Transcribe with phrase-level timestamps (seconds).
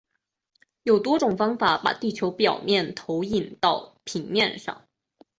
[0.81, 4.87] 有多种方法把地球表面投影到平面上。